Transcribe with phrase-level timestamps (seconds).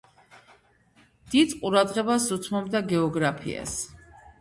[1.35, 3.81] დიდ ყურადღებას უთმობდა გეოგრაფიას.